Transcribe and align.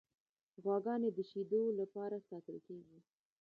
غواګانې 0.63 1.09
د 1.13 1.19
شیدو 1.29 1.61
لپاره 1.79 2.25
ساتل 2.29 2.57
کیږي. 2.67 2.99